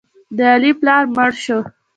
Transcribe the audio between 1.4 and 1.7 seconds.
شو.